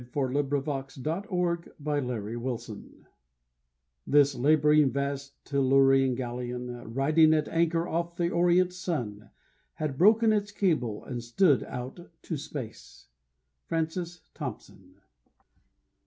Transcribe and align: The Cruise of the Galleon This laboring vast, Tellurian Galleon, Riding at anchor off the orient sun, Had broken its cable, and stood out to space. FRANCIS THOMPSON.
The 0.01 0.07
Cruise 0.07 0.35
of 0.35 1.75
the 1.77 1.97
Galleon 2.01 3.05
This 4.07 4.33
laboring 4.33 4.89
vast, 4.89 5.45
Tellurian 5.45 6.15
Galleon, 6.15 6.91
Riding 6.95 7.35
at 7.35 7.47
anchor 7.47 7.87
off 7.87 8.15
the 8.15 8.31
orient 8.31 8.73
sun, 8.73 9.29
Had 9.75 9.99
broken 9.99 10.33
its 10.33 10.51
cable, 10.51 11.05
and 11.05 11.23
stood 11.23 11.61
out 11.65 11.99
to 12.23 12.35
space. 12.35 13.09
FRANCIS 13.67 14.21
THOMPSON. 14.33 14.95